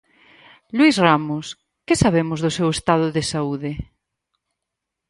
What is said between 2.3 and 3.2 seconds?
do seu estado